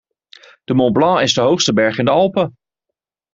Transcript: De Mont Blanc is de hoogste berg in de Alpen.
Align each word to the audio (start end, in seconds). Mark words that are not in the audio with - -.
De 0.63 0.73
Mont 0.73 0.91
Blanc 0.93 1.19
is 1.21 1.33
de 1.33 1.41
hoogste 1.41 1.73
berg 1.73 1.97
in 1.97 2.05
de 2.05 2.11
Alpen. 2.11 2.57